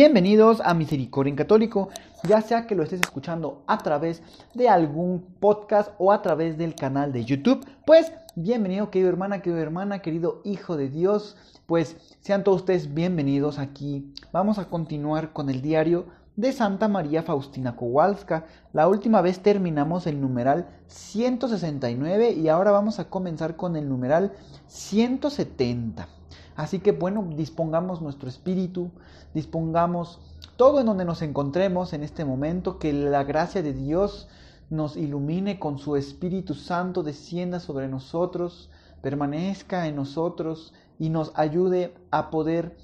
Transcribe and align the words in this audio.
Bienvenidos 0.00 0.62
a 0.64 0.74
Misericordia 0.74 1.30
en 1.30 1.36
Católico, 1.36 1.88
ya 2.22 2.40
sea 2.40 2.68
que 2.68 2.76
lo 2.76 2.84
estés 2.84 3.00
escuchando 3.00 3.64
a 3.66 3.78
través 3.78 4.22
de 4.54 4.68
algún 4.68 5.26
podcast 5.40 5.90
o 5.98 6.12
a 6.12 6.22
través 6.22 6.56
del 6.56 6.76
canal 6.76 7.12
de 7.12 7.24
YouTube, 7.24 7.66
pues 7.84 8.12
bienvenido 8.36 8.92
querido 8.92 9.08
hermana, 9.08 9.42
querido 9.42 9.60
hermana, 9.60 9.98
querido 9.98 10.40
hijo 10.44 10.76
de 10.76 10.88
Dios, 10.88 11.36
pues 11.66 11.96
sean 12.20 12.44
todos 12.44 12.60
ustedes 12.60 12.94
bienvenidos 12.94 13.58
aquí. 13.58 14.14
Vamos 14.30 14.60
a 14.60 14.66
continuar 14.66 15.32
con 15.32 15.50
el 15.50 15.62
diario 15.62 16.06
de 16.36 16.52
Santa 16.52 16.86
María 16.86 17.24
Faustina 17.24 17.74
Kowalska. 17.74 18.46
La 18.72 18.86
última 18.86 19.20
vez 19.20 19.40
terminamos 19.40 20.06
el 20.06 20.20
numeral 20.20 20.68
169 20.86 22.34
y 22.34 22.46
ahora 22.46 22.70
vamos 22.70 23.00
a 23.00 23.10
comenzar 23.10 23.56
con 23.56 23.74
el 23.74 23.88
numeral 23.88 24.32
170. 24.68 26.17
Así 26.58 26.80
que 26.80 26.90
bueno, 26.90 27.24
dispongamos 27.36 28.02
nuestro 28.02 28.28
espíritu, 28.28 28.90
dispongamos 29.32 30.18
todo 30.56 30.80
en 30.80 30.86
donde 30.86 31.04
nos 31.04 31.22
encontremos 31.22 31.92
en 31.92 32.02
este 32.02 32.24
momento, 32.24 32.80
que 32.80 32.92
la 32.92 33.22
gracia 33.22 33.62
de 33.62 33.72
Dios 33.72 34.26
nos 34.68 34.96
ilumine 34.96 35.60
con 35.60 35.78
su 35.78 35.94
Espíritu 35.94 36.54
Santo, 36.54 37.04
descienda 37.04 37.60
sobre 37.60 37.86
nosotros, 37.86 38.70
permanezca 39.02 39.86
en 39.86 39.94
nosotros 39.94 40.74
y 40.98 41.10
nos 41.10 41.30
ayude 41.36 41.94
a 42.10 42.28
poder 42.28 42.76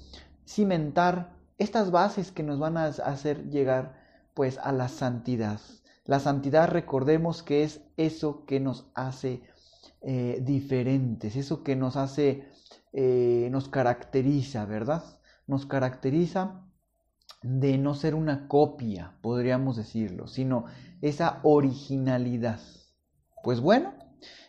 cimentar 0.47 1.33
estas 1.57 1.91
bases 1.91 2.31
que 2.31 2.43
nos 2.43 2.59
van 2.59 2.77
a 2.77 2.85
hacer 2.85 3.49
llegar 3.49 3.97
pues 4.33 4.57
a 4.57 4.71
la 4.71 4.87
santidad. 4.87 5.59
La 6.05 6.21
santidad 6.21 6.69
recordemos 6.69 7.43
que 7.43 7.63
es 7.63 7.81
eso 7.97 8.45
que 8.45 8.61
nos 8.61 8.85
hace 8.93 9.41
eh, 10.01 10.41
diferentes, 10.43 11.35
eso 11.35 11.63
que 11.63 11.75
nos 11.75 11.95
hace 11.95 12.47
eh, 12.93 13.49
nos 13.51 13.67
caracteriza, 13.67 14.65
¿verdad? 14.65 15.03
Nos 15.47 15.65
caracteriza 15.65 16.61
de 17.41 17.77
no 17.77 17.93
ser 17.93 18.15
una 18.15 18.47
copia, 18.47 19.17
podríamos 19.21 19.75
decirlo, 19.77 20.27
sino 20.27 20.65
esa 21.01 21.39
originalidad. 21.43 22.59
Pues 23.43 23.59
bueno, 23.59 23.93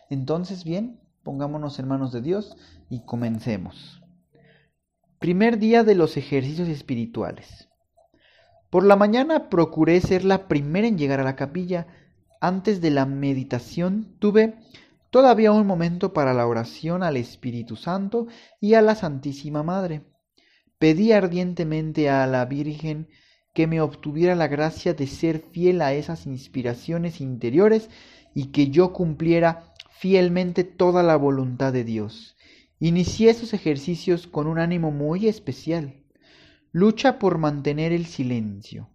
entonces 0.09 0.63
bien, 0.63 1.01
pongámonos 1.23 1.77
en 1.79 1.87
manos 1.87 2.11
de 2.11 2.21
Dios 2.21 2.55
y 2.89 3.01
comencemos. 3.05 4.01
Primer 5.19 5.59
día 5.59 5.83
de 5.83 5.95
los 5.95 6.15
ejercicios 6.15 6.69
espirituales. 6.69 7.67
Por 8.69 8.85
la 8.85 8.95
mañana 8.95 9.49
procuré 9.49 9.99
ser 9.99 10.23
la 10.23 10.47
primera 10.47 10.87
en 10.87 10.97
llegar 10.97 11.19
a 11.19 11.23
la 11.23 11.35
capilla. 11.35 11.87
Antes 12.39 12.81
de 12.81 12.91
la 12.91 13.05
meditación 13.05 14.15
tuve 14.19 14.55
Todavía 15.17 15.51
un 15.51 15.65
momento 15.65 16.13
para 16.13 16.31
la 16.35 16.45
oración 16.45 17.01
al 17.01 17.17
Espíritu 17.17 17.75
Santo 17.75 18.27
y 18.61 18.75
a 18.75 18.83
la 18.83 18.93
Santísima 18.93 19.63
Madre. 19.63 20.03
Pedí 20.77 21.11
ardientemente 21.11 22.07
a 22.07 22.27
la 22.27 22.45
Virgen 22.45 23.09
que 23.51 23.65
me 23.65 23.81
obtuviera 23.81 24.35
la 24.35 24.47
gracia 24.47 24.93
de 24.93 25.07
ser 25.07 25.39
fiel 25.39 25.81
a 25.81 25.91
esas 25.93 26.27
inspiraciones 26.27 27.19
interiores 27.19 27.89
y 28.35 28.51
que 28.51 28.69
yo 28.69 28.93
cumpliera 28.93 29.73
fielmente 29.89 30.63
toda 30.63 31.01
la 31.01 31.15
voluntad 31.15 31.73
de 31.73 31.83
Dios. 31.83 32.37
Inicié 32.77 33.31
esos 33.31 33.55
ejercicios 33.55 34.27
con 34.27 34.45
un 34.45 34.59
ánimo 34.59 34.91
muy 34.91 35.27
especial. 35.27 35.95
Lucha 36.71 37.17
por 37.17 37.39
mantener 37.39 37.91
el 37.91 38.05
silencio. 38.05 38.91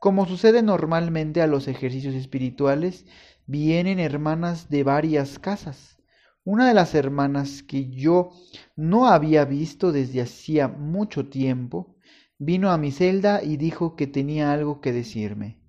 Como 0.00 0.26
sucede 0.26 0.62
normalmente 0.62 1.42
a 1.42 1.46
los 1.46 1.68
ejercicios 1.68 2.14
espirituales, 2.14 3.04
vienen 3.46 3.98
hermanas 3.98 4.70
de 4.70 4.82
varias 4.82 5.38
casas. 5.38 5.98
Una 6.42 6.66
de 6.66 6.72
las 6.72 6.94
hermanas 6.94 7.62
que 7.62 7.90
yo 7.90 8.30
no 8.76 9.08
había 9.08 9.44
visto 9.44 9.92
desde 9.92 10.22
hacía 10.22 10.68
mucho 10.68 11.28
tiempo, 11.28 11.96
vino 12.38 12.70
a 12.70 12.78
mi 12.78 12.92
celda 12.92 13.42
y 13.44 13.58
dijo 13.58 13.94
que 13.94 14.06
tenía 14.06 14.54
algo 14.54 14.80
que 14.80 14.92
decirme. 14.92 15.60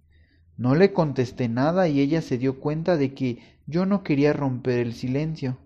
No 0.56 0.76
le 0.76 0.94
contesté 0.94 1.50
nada 1.50 1.90
y 1.90 2.00
ella 2.00 2.22
se 2.22 2.38
dio 2.38 2.58
cuenta 2.62 2.96
de 2.96 3.14
que 3.14 3.60
yo 3.68 3.86
no 3.86 4.02
quería 4.02 4.32
romper 4.32 4.80
el 4.80 4.94
silencio. 4.94 5.58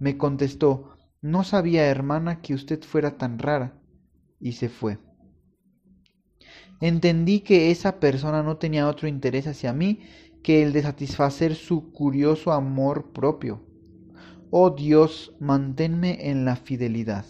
Me 0.00 0.18
contestó, 0.18 0.96
no 1.22 1.44
sabía, 1.44 1.86
hermana, 1.86 2.40
que 2.40 2.54
usted 2.54 2.82
fuera 2.82 3.18
tan 3.18 3.38
rara, 3.38 3.80
y 4.40 4.52
se 4.52 4.68
fue. 4.68 4.98
Entendí 6.80 7.40
que 7.40 7.70
esa 7.70 8.00
persona 8.00 8.42
no 8.42 8.56
tenía 8.56 8.88
otro 8.88 9.06
interés 9.06 9.46
hacia 9.46 9.72
mí 9.72 10.00
que 10.42 10.62
el 10.62 10.72
de 10.72 10.82
satisfacer 10.82 11.54
su 11.54 11.92
curioso 11.92 12.52
amor 12.52 13.12
propio. 13.12 13.60
Oh 14.50 14.70
Dios, 14.70 15.34
manténme 15.38 16.30
en 16.30 16.44
la 16.44 16.56
fidelidad. 16.56 17.26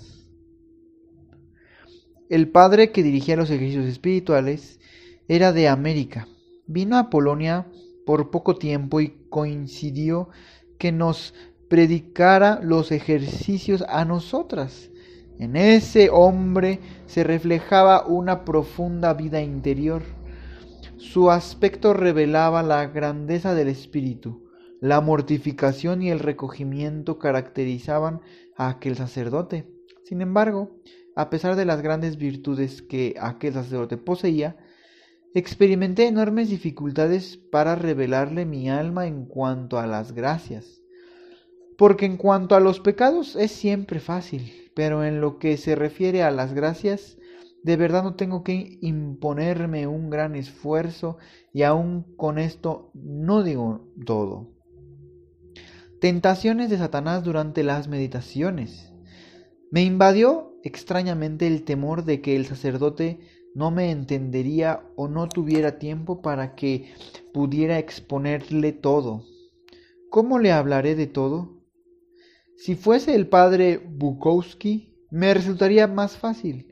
El 2.28 2.48
padre 2.48 2.92
que 2.92 3.02
dirigía 3.02 3.36
los 3.36 3.50
ejercicios 3.50 3.86
espirituales 3.86 4.78
era 5.26 5.52
de 5.52 5.68
América. 5.68 6.28
Vino 6.66 6.96
a 6.96 7.10
Polonia 7.10 7.66
por 8.06 8.30
poco 8.30 8.56
tiempo 8.56 9.00
y 9.00 9.14
coincidió 9.28 10.28
que 10.78 10.92
nos 10.92 11.34
predicara 11.68 12.60
los 12.62 12.92
ejercicios 12.92 13.84
a 13.88 14.04
nosotras. 14.04 14.89
En 15.40 15.56
ese 15.56 16.08
hombre 16.10 16.78
se 17.06 17.24
reflejaba 17.24 18.06
una 18.06 18.44
profunda 18.44 19.14
vida 19.14 19.42
interior 19.42 20.02
su 21.00 21.30
aspecto 21.30 21.94
revelaba 21.94 22.62
la 22.62 22.86
grandeza 22.86 23.54
del 23.54 23.68
espíritu. 23.68 24.44
La 24.80 25.00
mortificación 25.00 26.02
y 26.02 26.10
el 26.10 26.18
recogimiento 26.18 27.18
caracterizaban 27.18 28.20
a 28.54 28.68
aquel 28.68 28.96
sacerdote. 28.96 29.66
Sin 30.04 30.20
embargo, 30.20 30.76
a 31.16 31.30
pesar 31.30 31.56
de 31.56 31.64
las 31.64 31.80
grandes 31.80 32.18
virtudes 32.18 32.82
que 32.82 33.14
aquel 33.18 33.54
sacerdote 33.54 33.96
poseía, 33.96 34.58
experimenté 35.32 36.06
enormes 36.06 36.50
dificultades 36.50 37.38
para 37.38 37.76
revelarle 37.76 38.44
mi 38.44 38.68
alma 38.68 39.06
en 39.06 39.24
cuanto 39.24 39.78
a 39.78 39.86
las 39.86 40.12
gracias. 40.12 40.79
Porque 41.80 42.04
en 42.04 42.18
cuanto 42.18 42.56
a 42.56 42.60
los 42.60 42.78
pecados 42.78 43.36
es 43.36 43.52
siempre 43.52 44.00
fácil, 44.00 44.70
pero 44.74 45.02
en 45.02 45.22
lo 45.22 45.38
que 45.38 45.56
se 45.56 45.74
refiere 45.74 46.22
a 46.22 46.30
las 46.30 46.52
gracias, 46.52 47.16
de 47.62 47.76
verdad 47.76 48.02
no 48.02 48.16
tengo 48.16 48.44
que 48.44 48.76
imponerme 48.82 49.86
un 49.86 50.10
gran 50.10 50.36
esfuerzo 50.36 51.16
y 51.54 51.62
aún 51.62 52.02
con 52.18 52.38
esto 52.38 52.90
no 52.92 53.42
digo 53.42 53.88
todo. 54.04 54.50
Tentaciones 56.02 56.68
de 56.68 56.76
Satanás 56.76 57.24
durante 57.24 57.62
las 57.62 57.88
meditaciones. 57.88 58.92
Me 59.70 59.82
invadió 59.82 60.52
extrañamente 60.62 61.46
el 61.46 61.62
temor 61.64 62.04
de 62.04 62.20
que 62.20 62.36
el 62.36 62.44
sacerdote 62.44 63.20
no 63.54 63.70
me 63.70 63.90
entendería 63.90 64.82
o 64.96 65.08
no 65.08 65.30
tuviera 65.30 65.78
tiempo 65.78 66.20
para 66.20 66.54
que 66.56 66.92
pudiera 67.32 67.78
exponerle 67.78 68.72
todo. 68.72 69.24
¿Cómo 70.10 70.38
le 70.38 70.52
hablaré 70.52 70.94
de 70.94 71.06
todo? 71.06 71.59
Si 72.64 72.74
fuese 72.74 73.14
el 73.14 73.26
padre 73.26 73.78
Bukowski, 73.78 74.94
me 75.10 75.34
resultaría 75.34 75.86
más 75.86 76.16
fácil 76.16 76.70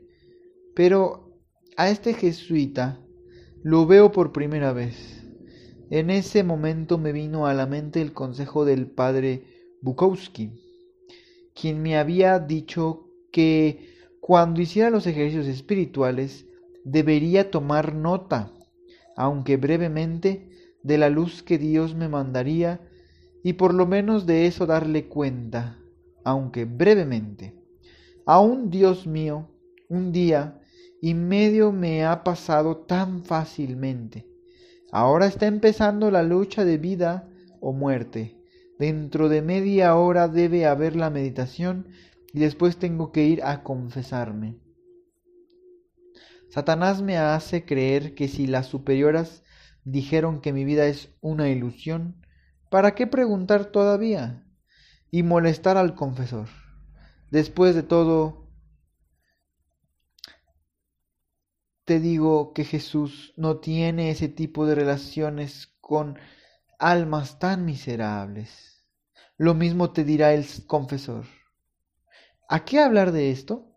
pero 0.79 1.35
a 1.75 1.89
este 1.89 2.13
jesuita 2.13 3.01
lo 3.63 3.85
veo 3.85 4.13
por 4.13 4.31
primera 4.31 4.71
vez. 4.71 5.25
En 5.89 6.09
ese 6.09 6.41
momento 6.41 6.97
me 6.97 7.11
vino 7.11 7.47
a 7.47 7.53
la 7.53 7.65
mente 7.65 8.01
el 8.01 8.13
consejo 8.13 8.63
del 8.63 8.87
padre 8.87 9.43
Bukowski, 9.81 10.51
quien 11.53 11.81
me 11.81 11.97
había 11.97 12.39
dicho 12.39 13.09
que 13.33 13.97
cuando 14.21 14.61
hiciera 14.61 14.89
los 14.89 15.05
ejercicios 15.05 15.47
espirituales 15.47 16.45
debería 16.85 17.51
tomar 17.51 17.93
nota, 17.93 18.53
aunque 19.17 19.57
brevemente, 19.57 20.49
de 20.81 20.97
la 20.97 21.09
luz 21.09 21.43
que 21.43 21.57
Dios 21.57 21.93
me 21.93 22.07
mandaría 22.07 22.79
y 23.43 23.51
por 23.51 23.73
lo 23.73 23.85
menos 23.85 24.25
de 24.25 24.45
eso 24.45 24.65
darle 24.65 25.09
cuenta, 25.09 25.77
aunque 26.29 26.65
brevemente. 26.65 27.55
Aún 28.25 28.69
Dios 28.69 29.07
mío, 29.07 29.49
un 29.89 30.11
día 30.11 30.61
y 31.01 31.15
medio 31.15 31.71
me 31.71 32.05
ha 32.05 32.23
pasado 32.23 32.77
tan 32.77 33.23
fácilmente. 33.23 34.27
Ahora 34.91 35.25
está 35.25 35.47
empezando 35.47 36.11
la 36.11 36.21
lucha 36.21 36.65
de 36.65 36.77
vida 36.77 37.27
o 37.59 37.73
muerte. 37.73 38.37
Dentro 38.77 39.27
de 39.27 39.41
media 39.41 39.95
hora 39.95 40.27
debe 40.27 40.65
haber 40.67 40.95
la 40.95 41.09
meditación 41.09 41.87
y 42.31 42.39
después 42.39 42.77
tengo 42.77 43.11
que 43.11 43.25
ir 43.25 43.43
a 43.43 43.63
confesarme. 43.63 44.59
Satanás 46.49 47.01
me 47.01 47.17
hace 47.17 47.65
creer 47.65 48.13
que 48.13 48.27
si 48.27 48.45
las 48.45 48.67
superioras 48.67 49.43
dijeron 49.83 50.41
que 50.41 50.53
mi 50.53 50.63
vida 50.63 50.85
es 50.85 51.09
una 51.21 51.49
ilusión, 51.49 52.21
¿para 52.69 52.93
qué 52.93 53.07
preguntar 53.07 53.65
todavía? 53.65 54.45
Y 55.11 55.23
molestar 55.23 55.77
al 55.77 55.95
confesor. 55.95 56.47
Después 57.31 57.75
de 57.75 57.83
todo, 57.83 58.47
te 61.85 61.99
digo 61.99 62.53
que 62.53 62.65
Jesús 62.65 63.33
no 63.35 63.57
tiene 63.57 64.11
ese 64.11 64.29
tipo 64.29 64.67
de 64.67 64.75
relaciones 64.75 65.75
con 65.81 66.19
almas 66.77 67.39
tan 67.39 67.65
miserables. 67.65 68.85
Lo 69.37 69.55
mismo 69.55 69.91
te 69.91 70.03
dirá 70.03 70.33
el 70.33 70.45
confesor. 70.67 71.25
¿A 72.47 72.65
qué 72.65 72.79
hablar 72.79 73.11
de 73.11 73.31
esto? 73.31 73.75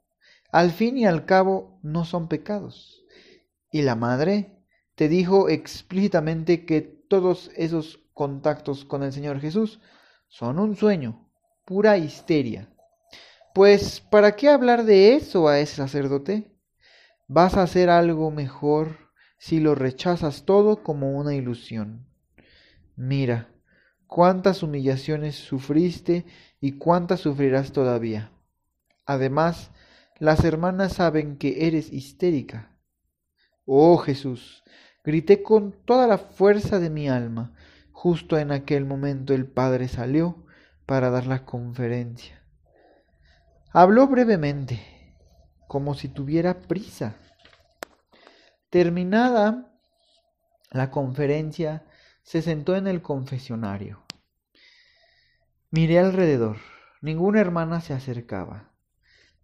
Al 0.50 0.72
fin 0.72 0.98
y 0.98 1.06
al 1.06 1.24
cabo 1.24 1.78
no 1.82 2.04
son 2.04 2.28
pecados. 2.28 3.04
Y 3.70 3.82
la 3.82 3.96
madre 3.96 4.58
te 4.94 5.08
dijo 5.08 5.48
explícitamente 5.48 6.66
que 6.66 6.82
todos 6.82 7.50
esos 7.56 8.00
contactos 8.12 8.84
con 8.84 9.02
el 9.02 9.12
Señor 9.12 9.40
Jesús 9.40 9.80
son 10.32 10.58
un 10.58 10.76
sueño, 10.76 11.28
pura 11.66 11.98
histeria. 11.98 12.66
Pues, 13.54 14.00
¿para 14.00 14.34
qué 14.34 14.48
hablar 14.48 14.84
de 14.84 15.14
eso 15.14 15.46
a 15.46 15.58
ese 15.58 15.76
sacerdote? 15.76 16.50
Vas 17.28 17.58
a 17.58 17.62
hacer 17.62 17.90
algo 17.90 18.30
mejor 18.30 18.96
si 19.36 19.60
lo 19.60 19.74
rechazas 19.74 20.46
todo 20.46 20.82
como 20.82 21.18
una 21.18 21.34
ilusión. 21.34 22.06
Mira, 22.96 23.50
cuántas 24.06 24.62
humillaciones 24.62 25.36
sufriste 25.36 26.24
y 26.62 26.78
cuántas 26.78 27.20
sufrirás 27.20 27.72
todavía. 27.72 28.32
Además, 29.04 29.70
las 30.18 30.44
hermanas 30.44 30.94
saben 30.94 31.36
que 31.36 31.66
eres 31.66 31.92
histérica. 31.92 32.78
Oh 33.66 33.98
Jesús, 33.98 34.64
grité 35.04 35.42
con 35.42 35.72
toda 35.84 36.06
la 36.06 36.16
fuerza 36.16 36.80
de 36.80 36.88
mi 36.88 37.10
alma. 37.10 37.54
Justo 38.02 38.36
en 38.36 38.50
aquel 38.50 38.84
momento 38.84 39.32
el 39.32 39.46
Padre 39.46 39.86
salió 39.86 40.44
para 40.86 41.08
dar 41.10 41.28
la 41.28 41.44
conferencia. 41.44 42.42
Habló 43.70 44.08
brevemente, 44.08 44.80
como 45.68 45.94
si 45.94 46.08
tuviera 46.08 46.62
prisa. 46.62 47.14
Terminada 48.70 49.72
la 50.72 50.90
conferencia, 50.90 51.84
se 52.24 52.42
sentó 52.42 52.74
en 52.74 52.88
el 52.88 53.02
confesionario. 53.02 54.02
Miré 55.70 56.00
alrededor. 56.00 56.56
Ninguna 57.02 57.40
hermana 57.40 57.80
se 57.80 57.94
acercaba. 57.94 58.72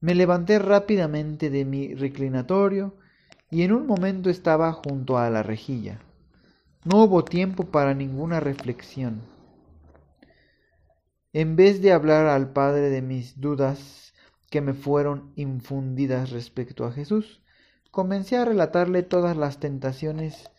Me 0.00 0.16
levanté 0.16 0.58
rápidamente 0.58 1.48
de 1.48 1.64
mi 1.64 1.94
reclinatorio 1.94 2.96
y 3.52 3.62
en 3.62 3.70
un 3.70 3.86
momento 3.86 4.30
estaba 4.30 4.72
junto 4.72 5.16
a 5.16 5.30
la 5.30 5.44
rejilla. 5.44 6.00
No 6.84 7.02
hubo 7.02 7.24
tiempo 7.24 7.64
para 7.64 7.92
ninguna 7.92 8.38
reflexión. 8.38 9.22
En 11.32 11.56
vez 11.56 11.82
de 11.82 11.92
hablar 11.92 12.26
al 12.26 12.52
Padre 12.52 12.88
de 12.88 13.02
mis 13.02 13.40
dudas 13.40 14.14
que 14.48 14.60
me 14.60 14.74
fueron 14.74 15.32
infundidas 15.34 16.30
respecto 16.30 16.84
a 16.84 16.92
Jesús, 16.92 17.42
comencé 17.90 18.36
a 18.36 18.44
relatarle 18.44 19.02
todas 19.02 19.36
las 19.36 19.58
tentaciones 19.58 20.50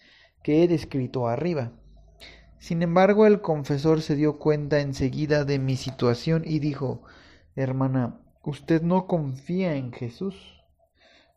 que 0.44 0.62
he 0.62 0.68
descrito 0.68 1.28
arriba. 1.28 1.72
Sin 2.60 2.82
embargo, 2.82 3.26
el 3.26 3.40
confesor 3.40 4.02
se 4.02 4.16
dio 4.16 4.40
cuenta 4.40 4.82
enseguida 4.82 5.46
de 5.46 5.58
mi 5.58 5.78
situación 5.78 6.44
y 6.46 6.60
dijo, 6.60 7.02
Hermana, 7.56 8.20
usted 8.44 8.82
no 8.82 9.08
confía 9.08 9.76
en 9.76 9.94
Jesús. 9.94 10.36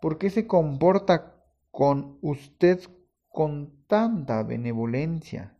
¿Por 0.00 0.18
qué 0.18 0.28
se 0.28 0.48
comporta 0.48 1.36
con 1.70 2.18
usted 2.20 2.80
con 3.32 3.84
tanta 3.88 4.42
benevolencia? 4.44 5.58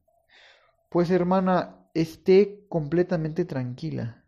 Pues 0.90 1.10
hermana, 1.10 1.88
esté 1.94 2.66
completamente 2.68 3.44
tranquila. 3.44 4.24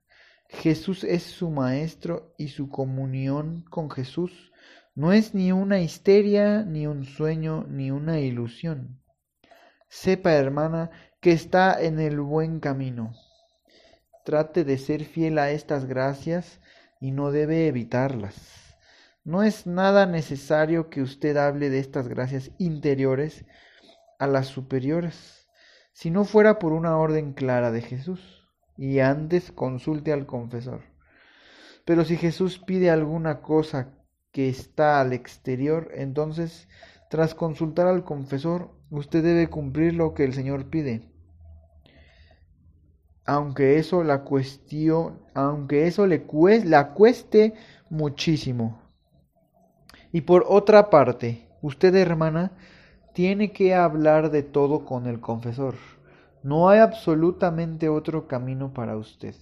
Jesús 0.49 1.05
es 1.05 1.23
su 1.23 1.51
maestro 1.51 2.35
y 2.39 2.49
su 2.49 2.69
comunión 2.69 3.65
con 3.71 3.91
Jesús 3.91 4.53
no 4.97 5.13
es 5.13 5.35
ni 5.35 5.51
una 5.51 5.81
histeria, 5.81 6.63
ni 6.63 6.87
un 6.87 7.05
sueño, 7.05 7.67
ni 7.69 7.91
una 7.91 8.21
ilusión. 8.21 9.01
Sepa, 9.89 10.35
hermana, 10.35 10.91
que 11.21 11.33
está 11.33 11.83
en 11.83 11.99
el 11.99 12.21
buen 12.21 12.61
camino. 12.61 13.13
Trate 14.25 14.63
de 14.65 14.79
ser 14.79 15.05
fiel 15.05 15.39
a 15.39 15.51
estas 15.51 15.87
gracias 15.87 16.61
y 17.01 17.11
no 17.11 17.33
debe 17.33 17.67
evitarlas. 17.67 18.64
No 19.25 19.43
es 19.43 19.67
nada 19.67 20.07
necesario 20.07 20.91
que 20.91 21.03
usted 21.03 21.37
hable 21.37 21.71
de 21.71 21.79
estas 21.79 22.09
gracias 22.09 22.51
interiores 22.59 23.45
a 24.19 24.27
las 24.27 24.47
superiores, 24.47 25.49
si 25.93 26.11
no 26.11 26.25
fuera 26.25 26.59
por 26.59 26.73
una 26.73 26.97
orden 26.99 27.33
clara 27.33 27.73
de 27.73 27.81
Jesús, 27.81 28.47
y 28.77 28.99
antes 28.99 29.51
consulte 29.51 30.13
al 30.13 30.27
confesor. 30.27 30.83
Pero 31.85 32.05
si 32.05 32.17
Jesús 32.17 32.59
pide 32.59 32.91
alguna 32.91 33.41
cosa 33.41 33.95
que 34.31 34.49
está 34.49 35.01
al 35.01 35.13
exterior, 35.13 35.91
entonces, 35.95 36.69
tras 37.09 37.35
consultar 37.35 37.87
al 37.87 38.05
confesor, 38.05 38.71
usted 38.91 39.23
debe 39.23 39.49
cumplir 39.49 39.95
lo 39.95 40.15
que 40.15 40.25
el 40.25 40.35
Señor 40.35 40.69
pide 40.69 41.15
aunque 43.27 43.79
eso 43.79 44.05
la 44.05 44.25
aunque 45.35 45.87
eso 45.87 46.07
le 46.07 46.23
cueste, 46.23 46.69
la 46.69 46.93
cueste 46.93 47.55
muchísimo. 47.91 48.84
Y 50.15 50.21
por 50.21 50.47
otra 50.49 50.91
parte, 50.91 51.49
usted 51.61 51.93
hermana 51.97 52.53
tiene 53.15 53.51
que 53.51 53.75
hablar 53.75 54.31
de 54.31 54.45
todo 54.45 54.85
con 54.85 55.09
el 55.09 55.19
confesor. 55.19 55.75
No 56.45 56.69
hay 56.69 56.79
absolutamente 56.79 57.89
otro 57.89 58.29
camino 58.29 58.73
para 58.73 58.97
usted. 58.97 59.35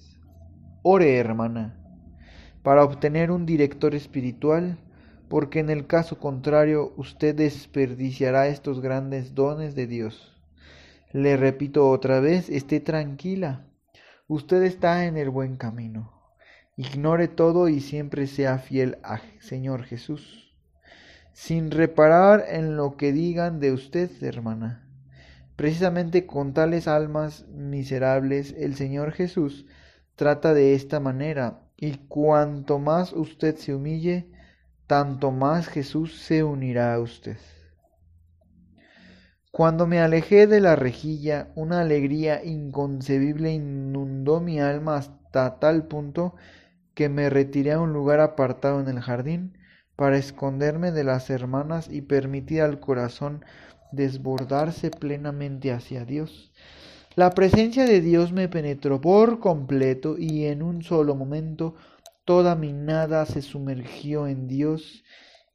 Ore, 0.83 1.19
hermana, 1.19 1.77
para 2.63 2.85
obtener 2.85 3.31
un 3.31 3.45
director 3.45 3.95
espiritual, 3.95 4.79
porque 5.29 5.61
en 5.61 5.69
el 5.69 5.87
caso 5.87 6.19
contrario 6.19 6.95
usted 6.97 7.35
desperdiciará 7.35 8.47
estos 8.47 8.81
grandes 8.81 9.35
dones 9.35 9.75
de 9.75 9.87
Dios. 9.87 10.33
Le 11.13 11.37
repito 11.37 11.91
otra 11.91 12.21
vez, 12.21 12.49
esté 12.49 12.81
tranquila 12.81 13.67
Usted 14.27 14.63
está 14.63 15.05
en 15.05 15.19
el 15.19 15.29
buen 15.29 15.59
camino. 15.59 16.11
Ignore 16.79 17.29
todo 17.29 17.69
y 17.69 17.81
siempre 17.81 18.27
sea 18.27 18.57
fiel 18.57 18.97
a 19.03 19.21
Señor 19.41 19.83
Jesús, 19.83 20.52
sin 21.32 21.70
reparar 21.70 22.44
en 22.48 22.77
lo 22.77 22.96
que 22.96 23.12
digan 23.12 23.60
de 23.60 23.72
usted, 23.72 24.10
hermana. 24.22 24.89
Precisamente 25.56 26.27
con 26.27 26.55
tales 26.55 26.89
almas 26.89 27.46
miserables 27.48 28.55
el 28.58 28.74
Señor 28.74 29.12
Jesús 29.12 29.67
trata 30.17 30.55
de 30.55 30.74
esta 30.74 31.01
manera, 31.01 31.60
y 31.77 31.96
cuanto 32.08 32.79
más 32.79 33.12
usted 33.12 33.56
se 33.56 33.74
humille, 33.74 34.31
tanto 34.86 35.31
más 35.31 35.69
Jesús 35.69 36.20
se 36.20 36.44
unirá 36.44 36.94
a 36.94 37.01
usted. 37.01 37.39
Cuando 39.51 39.86
me 39.86 40.01
alejé 40.01 40.46
de 40.46 40.60
la 40.60 40.77
rejilla, 40.77 41.53
una 41.55 41.81
alegría 41.81 42.43
inconcebible 42.44 43.53
inundó 43.53 44.41
mi 44.41 44.60
alma 44.60 44.96
hasta 44.96 45.58
tal 45.58 45.89
punto 45.89 46.34
que 46.94 47.08
me 47.08 47.29
retiré 47.29 47.72
a 47.72 47.81
un 47.81 47.93
lugar 47.93 48.20
apartado 48.20 48.81
en 48.81 48.89
el 48.89 49.01
jardín 49.01 49.58
para 50.03 50.19
esconderme 50.19 50.91
de 50.91 51.05
las 51.05 51.31
hermanas 51.31 51.89
y 51.89 52.01
permitir 52.01 52.63
al 52.63 52.81
corazón 52.81 53.44
desbordarse 53.93 54.91
plenamente 54.91 55.71
hacia 55.71 56.05
Dios. 56.05 56.53
La 57.15 57.31
presencia 57.31 57.85
de 57.85 58.01
Dios 58.01 58.32
me 58.32 58.49
penetró 58.49 59.01
por 59.01 59.39
completo 59.39 60.17
y 60.19 60.47
en 60.47 60.65
un 60.65 60.82
solo 60.82 61.15
momento 61.15 61.77
toda 62.25 62.56
mi 62.56 62.73
nada 62.73 63.27
se 63.27 63.43
sumergió 63.43 64.27
en 64.27 64.49
Dios 64.49 65.05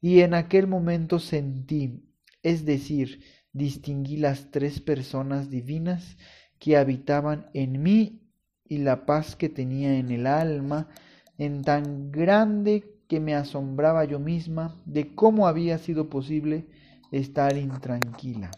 y 0.00 0.20
en 0.20 0.32
aquel 0.32 0.66
momento 0.66 1.18
sentí, 1.18 2.08
es 2.42 2.64
decir, 2.64 3.22
distinguí 3.52 4.16
las 4.16 4.50
tres 4.50 4.80
personas 4.80 5.50
divinas 5.50 6.16
que 6.58 6.78
habitaban 6.78 7.50
en 7.52 7.82
mí 7.82 8.22
y 8.64 8.78
la 8.78 9.04
paz 9.04 9.36
que 9.36 9.50
tenía 9.50 9.98
en 9.98 10.10
el 10.10 10.26
alma, 10.26 10.88
en 11.36 11.60
tan 11.60 12.10
grande 12.10 12.97
que 13.08 13.20
me 13.20 13.34
asombraba 13.34 14.04
yo 14.04 14.18
misma 14.18 14.80
de 14.84 15.14
cómo 15.14 15.48
había 15.48 15.78
sido 15.78 16.08
posible 16.08 16.68
estar 17.10 17.56
intranquila. 17.56 18.50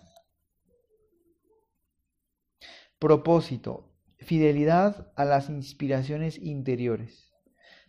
Propósito, 2.98 3.88
fidelidad 4.18 5.10
a 5.16 5.24
las 5.24 5.48
inspiraciones 5.48 6.36
interiores, 6.36 7.32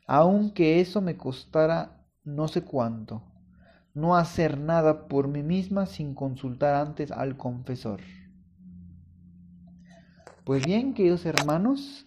aunque 0.08 0.80
eso 0.80 1.02
me 1.02 1.18
costara 1.18 2.08
no 2.24 2.48
sé 2.48 2.62
cuánto 2.62 3.32
no 3.94 4.16
hacer 4.16 4.58
nada 4.58 5.08
por 5.08 5.28
mí 5.28 5.44
misma 5.44 5.86
sin 5.86 6.14
consultar 6.16 6.76
antes 6.76 7.12
al 7.12 7.38
confesor. 7.38 8.02
Pues 10.44 10.66
bien, 10.66 10.94
queridos 10.94 11.26
hermanos, 11.26 12.06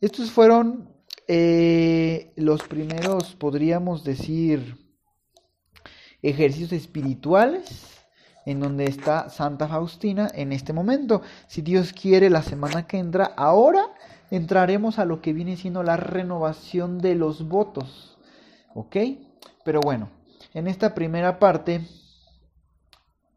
estos 0.00 0.30
fueron 0.30 0.92
eh, 1.32 2.32
los 2.34 2.64
primeros, 2.64 3.36
podríamos 3.36 4.02
decir, 4.02 4.76
ejercicios 6.22 6.72
espirituales 6.72 8.04
en 8.46 8.58
donde 8.58 8.86
está 8.86 9.30
Santa 9.30 9.68
Faustina 9.68 10.28
en 10.34 10.50
este 10.50 10.72
momento. 10.72 11.22
Si 11.46 11.62
Dios 11.62 11.92
quiere, 11.92 12.30
la 12.30 12.42
semana 12.42 12.88
que 12.88 12.98
entra, 12.98 13.26
ahora 13.36 13.94
entraremos 14.32 14.98
a 14.98 15.04
lo 15.04 15.22
que 15.22 15.32
viene 15.32 15.56
siendo 15.56 15.84
la 15.84 15.96
renovación 15.96 16.98
de 16.98 17.14
los 17.14 17.46
votos. 17.46 18.18
¿Ok? 18.74 18.96
Pero 19.64 19.78
bueno, 19.80 20.10
en 20.52 20.66
esta 20.66 20.96
primera 20.96 21.38
parte 21.38 21.86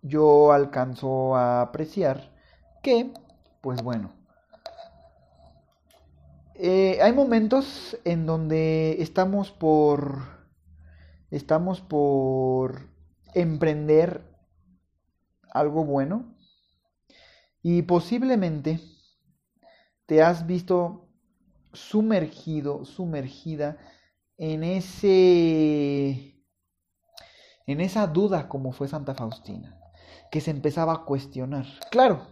yo 0.02 0.52
alcanzo 0.52 1.36
a 1.36 1.62
apreciar 1.62 2.34
que, 2.82 3.14
pues 3.62 3.84
bueno, 3.84 4.23
eh, 6.56 7.00
hay 7.02 7.14
momentos 7.14 7.98
en 8.06 8.26
donde 8.26 9.02
estamos 9.02 9.52
por 9.52 10.22
estamos 11.32 11.82
por 11.82 12.90
emprender 13.34 14.24
algo 15.52 15.84
bueno 15.84 16.36
y 17.64 17.82
posiblemente 17.84 18.80
te 20.06 20.22
has 20.22 20.46
visto 20.46 21.10
sumergido, 21.72 22.86
sumergida 22.86 23.78
en 24.38 24.64
ese 24.64 26.34
en 27.66 27.82
esa 27.82 28.08
duda 28.08 28.50
como 28.50 28.74
fue 28.74 28.88
Santa 28.88 29.16
Faustina, 29.16 29.80
que 30.30 30.42
se 30.42 30.52
empezaba 30.52 30.94
a 30.94 31.06
cuestionar. 31.06 31.66
Claro, 31.90 32.28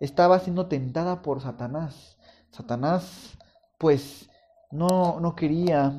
estaba 0.00 0.40
siendo 0.40 0.66
tentada 0.66 1.22
por 1.22 1.40
Satanás. 1.40 2.18
Satanás 2.50 3.36
pues 3.78 4.28
no 4.70 5.20
no 5.20 5.34
quería, 5.34 5.92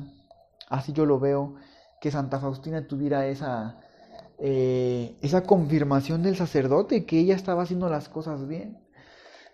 así 0.68 0.92
yo 0.92 1.06
lo 1.06 1.18
veo, 1.20 1.56
que 2.00 2.10
Santa 2.10 2.40
Faustina 2.40 2.86
tuviera 2.86 3.26
esa 3.26 3.78
eh, 4.38 5.16
esa 5.22 5.44
confirmación 5.44 6.22
del 6.22 6.36
sacerdote 6.36 7.06
que 7.06 7.20
ella 7.20 7.36
estaba 7.36 7.62
haciendo 7.62 7.88
las 7.88 8.08
cosas 8.08 8.48
bien. 8.48 8.82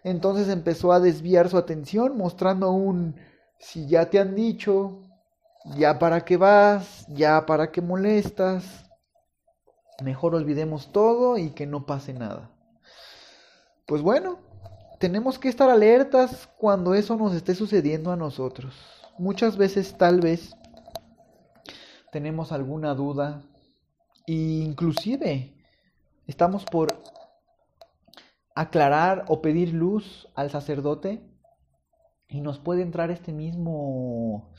Entonces 0.04 0.48
empezó 0.48 0.92
a 0.92 1.00
desviar 1.00 1.48
su 1.50 1.58
atención 1.58 2.16
mostrando 2.16 2.70
un, 2.72 3.16
si 3.58 3.86
ya 3.86 4.08
te 4.10 4.18
han 4.18 4.34
dicho, 4.34 5.02
ya 5.76 5.98
para 5.98 6.24
qué 6.24 6.36
vas, 6.38 7.06
ya 7.08 7.44
para 7.46 7.70
qué 7.70 7.82
molestas, 7.82 8.86
mejor 10.02 10.34
olvidemos 10.34 10.92
todo 10.92 11.36
y 11.36 11.50
que 11.50 11.66
no 11.66 11.84
pase 11.84 12.14
nada. 12.14 12.50
Pues 13.86 14.02
bueno, 14.02 14.38
tenemos 14.98 15.38
que 15.38 15.48
estar 15.48 15.70
alertas 15.70 16.48
cuando 16.58 16.94
eso 16.94 17.16
nos 17.16 17.34
esté 17.34 17.54
sucediendo 17.54 18.10
a 18.10 18.16
nosotros. 18.16 18.74
Muchas 19.18 19.56
veces 19.56 19.96
tal 19.96 20.20
vez 20.20 20.54
tenemos 22.12 22.52
alguna 22.52 22.94
duda 22.94 23.42
e 24.26 24.32
inclusive 24.32 25.54
estamos 26.26 26.64
por 26.64 27.02
aclarar 28.54 29.24
o 29.28 29.40
pedir 29.40 29.72
luz 29.72 30.28
al 30.34 30.50
sacerdote 30.50 31.22
y 32.28 32.40
nos 32.40 32.58
puede 32.58 32.82
entrar 32.82 33.10
este 33.10 33.32
mismo 33.32 34.52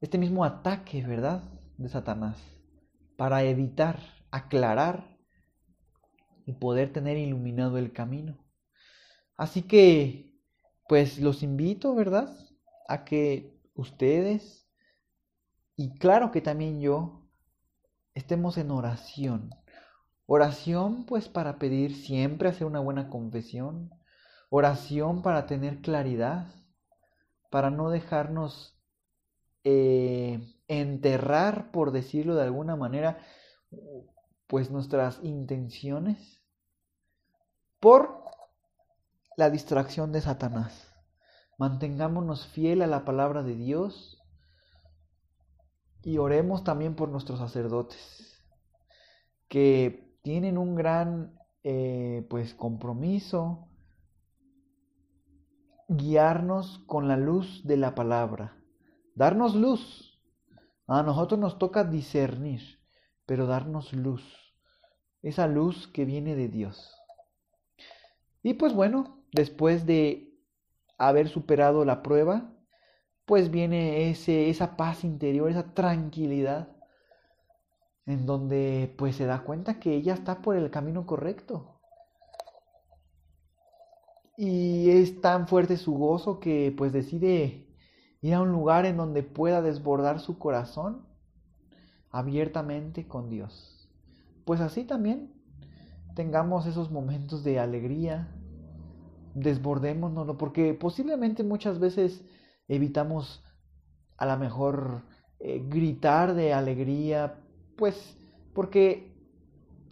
este 0.00 0.18
mismo 0.18 0.44
ataque, 0.44 1.04
¿verdad? 1.06 1.42
de 1.78 1.88
Satanás 1.88 2.38
para 3.16 3.42
evitar 3.44 3.98
aclarar 4.30 5.16
y 6.44 6.52
poder 6.52 6.92
tener 6.92 7.16
iluminado 7.16 7.78
el 7.78 7.92
camino. 7.92 8.45
Así 9.36 9.62
que 9.62 10.32
pues 10.88 11.18
los 11.18 11.42
invito, 11.42 11.94
¿verdad? 11.94 12.36
A 12.88 13.04
que 13.04 13.58
ustedes 13.74 14.68
y 15.76 15.98
claro 15.98 16.30
que 16.30 16.40
también 16.40 16.80
yo 16.80 17.28
estemos 18.14 18.56
en 18.56 18.70
oración 18.70 19.50
Oración 20.26 21.04
pues 21.06 21.28
para 21.28 21.58
pedir 21.58 21.94
siempre 21.94 22.48
hacer 22.48 22.66
una 22.66 22.80
buena 22.80 23.08
confesión. 23.08 23.94
Oración 24.50 25.22
para 25.22 25.46
tener 25.46 25.80
claridad, 25.80 26.48
para 27.50 27.70
no 27.70 27.90
dejarnos 27.90 28.76
eh, 29.62 30.40
enterrar, 30.66 31.70
por 31.70 31.92
decirlo 31.92 32.34
de 32.34 32.42
alguna 32.42 32.74
manera, 32.74 33.18
pues 34.48 34.70
nuestras 34.70 35.20
intenciones 35.22 36.42
por 37.78 38.24
la 39.36 39.50
distracción 39.50 40.12
de 40.12 40.20
Satanás. 40.20 40.92
Mantengámonos 41.58 42.46
fiel 42.48 42.82
a 42.82 42.86
la 42.86 43.04
palabra 43.04 43.42
de 43.42 43.54
Dios 43.54 44.22
y 46.02 46.18
oremos 46.18 46.64
también 46.64 46.96
por 46.96 47.08
nuestros 47.08 47.38
sacerdotes, 47.38 48.42
que 49.48 50.18
tienen 50.22 50.58
un 50.58 50.74
gran 50.74 51.38
eh, 51.62 52.26
pues 52.30 52.54
compromiso 52.54 53.68
guiarnos 55.88 56.78
con 56.86 57.08
la 57.08 57.16
luz 57.16 57.62
de 57.64 57.76
la 57.76 57.94
palabra 57.94 58.56
darnos 59.14 59.54
luz 59.54 60.20
a 60.86 61.02
nosotros 61.02 61.38
nos 61.38 61.58
toca 61.58 61.84
discernir 61.84 62.60
pero 63.24 63.46
darnos 63.46 63.92
luz 63.92 64.22
esa 65.22 65.46
luz 65.46 65.88
que 65.88 66.04
viene 66.04 66.34
de 66.34 66.48
Dios 66.48 66.92
y 68.42 68.54
pues 68.54 68.74
bueno 68.74 69.24
después 69.36 69.86
de 69.86 70.34
haber 70.98 71.28
superado 71.28 71.84
la 71.84 72.02
prueba 72.02 72.52
pues 73.26 73.50
viene 73.50 74.10
ese, 74.10 74.50
esa 74.50 74.76
paz 74.76 75.04
interior 75.04 75.50
esa 75.50 75.74
tranquilidad 75.74 76.76
en 78.06 78.24
donde 78.24 78.94
pues 78.96 79.16
se 79.16 79.26
da 79.26 79.42
cuenta 79.42 79.80
que 79.80 79.94
ella 79.94 80.14
está 80.14 80.40
por 80.40 80.56
el 80.56 80.70
camino 80.70 81.06
correcto. 81.06 81.80
Y 84.36 84.90
es 84.90 85.20
tan 85.20 85.48
fuerte 85.48 85.76
su 85.76 85.94
gozo 85.94 86.38
que 86.38 86.72
pues 86.76 86.92
decide 86.92 87.66
ir 88.20 88.34
a 88.34 88.40
un 88.40 88.52
lugar 88.52 88.86
en 88.86 88.96
donde 88.96 89.22
pueda 89.22 89.60
desbordar 89.60 90.20
su 90.20 90.38
corazón 90.38 91.06
abiertamente 92.10 93.08
con 93.08 93.28
Dios. 93.28 93.90
Pues 94.44 94.60
así 94.60 94.84
también 94.84 95.32
tengamos 96.14 96.66
esos 96.66 96.90
momentos 96.90 97.42
de 97.44 97.58
alegría, 97.58 98.28
desbordémonos, 99.36 100.34
porque 100.36 100.72
posiblemente 100.74 101.44
muchas 101.44 101.78
veces 101.78 102.24
evitamos 102.68 103.44
a 104.16 104.26
lo 104.26 104.36
mejor 104.38 105.02
eh, 105.38 105.62
gritar 105.68 106.34
de 106.34 106.54
alegría, 106.54 107.34
pues 107.76 108.16
porque 108.54 109.14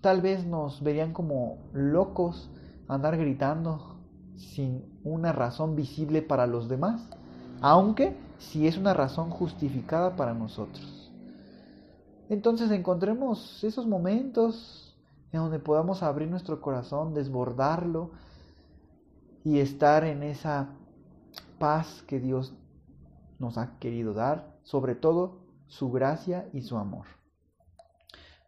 tal 0.00 0.22
vez 0.22 0.46
nos 0.46 0.82
verían 0.82 1.12
como 1.12 1.58
locos 1.74 2.50
andar 2.88 3.18
gritando 3.18 3.98
sin 4.36 4.82
una 5.04 5.32
razón 5.32 5.76
visible 5.76 6.22
para 6.22 6.46
los 6.46 6.68
demás, 6.68 7.06
aunque 7.60 8.16
si 8.38 8.66
es 8.66 8.78
una 8.78 8.94
razón 8.94 9.28
justificada 9.28 10.16
para 10.16 10.32
nosotros. 10.32 11.12
Entonces 12.30 12.70
encontremos 12.70 13.62
esos 13.62 13.86
momentos 13.86 14.96
en 15.32 15.40
donde 15.40 15.58
podamos 15.58 16.02
abrir 16.02 16.28
nuestro 16.28 16.62
corazón, 16.62 17.12
desbordarlo 17.12 18.12
y 19.44 19.58
estar 19.58 20.04
en 20.04 20.22
esa 20.22 20.70
paz 21.58 22.02
que 22.06 22.18
Dios 22.18 22.54
nos 23.38 23.58
ha 23.58 23.78
querido 23.78 24.14
dar, 24.14 24.56
sobre 24.62 24.94
todo 24.94 25.44
su 25.66 25.90
gracia 25.90 26.48
y 26.52 26.62
su 26.62 26.78
amor. 26.78 27.06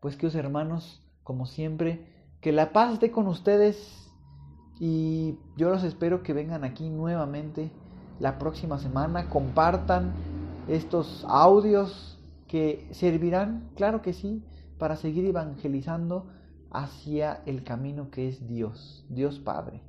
Pues 0.01 0.17
que 0.17 0.27
os 0.27 0.35
hermanos, 0.35 1.07
como 1.23 1.47
siempre, 1.47 2.15
que 2.41 2.53
la 2.53 2.73
paz 2.73 2.95
esté 2.95 3.11
con 3.11 3.27
ustedes 3.27 4.11
y 4.79 5.39
yo 5.57 5.71
los 5.71 5.85
espero 5.85 6.23
que 6.23 6.33
vengan 6.33 6.65
aquí 6.65 6.89
nuevamente 6.89 7.71
la 8.19 8.39
próxima 8.39 8.79
semana, 8.79 9.29
compartan 9.29 10.13
estos 10.69 11.25
audios 11.29 12.19
que 12.49 12.89
servirán, 12.93 13.71
claro 13.75 14.01
que 14.01 14.13
sí, 14.13 14.43
para 14.79 14.97
seguir 14.97 15.25
evangelizando 15.27 16.29
hacia 16.71 17.43
el 17.47 17.65
camino 17.65 18.11
que 18.11 18.29
es 18.29 18.47
Dios, 18.47 19.05
Dios 19.09 19.39
Padre. 19.39 19.83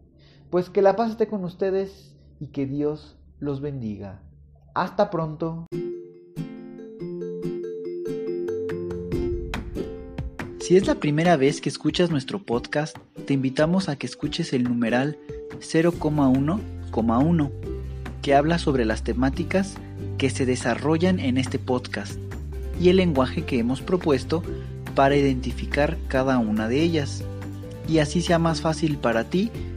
Pues 0.49 0.69
que 0.69 0.81
la 0.81 0.95
paz 0.95 1.11
esté 1.11 1.27
con 1.27 1.43
ustedes 1.43 2.15
y 2.39 2.47
que 2.47 2.65
Dios 2.65 3.17
los 3.39 3.59
bendiga. 3.59 4.21
Hasta 4.73 5.09
pronto. 5.09 5.65
Si 10.61 10.77
es 10.77 10.87
la 10.87 10.95
primera 10.95 11.35
vez 11.35 11.59
que 11.59 11.67
escuchas 11.67 12.11
nuestro 12.11 12.43
podcast, 12.43 12.97
te 13.25 13.33
invitamos 13.33 13.89
a 13.89 13.97
que 13.97 14.07
escuches 14.07 14.53
el 14.53 14.63
numeral 14.63 15.17
0,1,1, 15.59 17.51
que 18.21 18.33
habla 18.33 18.57
sobre 18.57 18.85
las 18.85 19.03
temáticas 19.03 19.75
que 20.17 20.29
se 20.29 20.45
desarrollan 20.45 21.19
en 21.19 21.37
este 21.37 21.59
podcast 21.59 22.17
y 22.79 22.87
el 22.87 22.97
lenguaje 22.97 23.43
que 23.43 23.59
hemos 23.59 23.81
propuesto 23.81 24.43
para 24.95 25.17
identificar 25.17 25.97
cada 26.07 26.37
una 26.37 26.69
de 26.69 26.81
ellas, 26.83 27.23
y 27.87 27.99
así 27.99 28.21
sea 28.21 28.39
más 28.39 28.61
fácil 28.61 28.97
para 28.97 29.25
ti 29.25 29.51